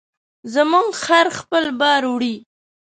زموږ 0.53 0.87
خر 1.03 1.27
خپل 1.39 1.65
بار 1.79 2.03
وړي. 2.11 2.35